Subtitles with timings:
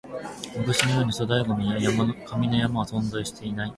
[0.57, 1.91] 昔のように粗大ゴミや
[2.25, 3.69] 紙の山は存在していない